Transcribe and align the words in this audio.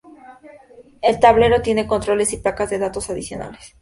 El 1.03 1.19
tablero 1.19 1.61
tiene 1.61 1.85
controles 1.85 2.33
y 2.33 2.37
placas 2.37 2.71
de 2.71 2.79
datos 2.79 3.11
adicionales. 3.11 3.69